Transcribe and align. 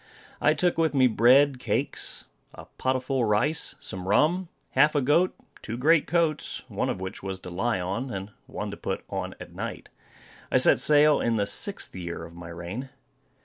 I 0.41 0.55
took 0.55 0.79
with 0.79 0.95
me 0.95 1.05
bread, 1.05 1.59
cakes, 1.59 2.23
and 2.55 2.63
a 2.63 2.81
pot 2.81 3.03
full 3.03 3.21
of 3.21 3.29
rice, 3.29 3.75
some 3.79 4.07
rum, 4.07 4.47
half 4.71 4.95
a 4.95 5.01
goat, 5.03 5.35
two 5.61 5.77
great 5.77 6.07
coats, 6.07 6.63
one 6.67 6.89
of 6.89 6.99
which 6.99 7.21
was 7.21 7.39
to 7.41 7.51
lie 7.51 7.79
on, 7.79 8.09
and 8.09 8.31
one 8.47 8.71
to 8.71 8.77
put 8.77 9.03
on 9.11 9.35
at 9.39 9.53
night. 9.53 9.89
I 10.51 10.57
set 10.57 10.79
sail 10.79 11.21
in 11.21 11.35
the 11.35 11.45
sixth 11.45 11.95
year 11.95 12.25
of 12.25 12.33
my 12.33 12.49
reign. 12.49 12.89